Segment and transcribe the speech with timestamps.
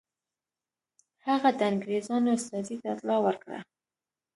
[1.27, 3.59] هغه د انګرېزانو استازي ته اطلاع ورکړه.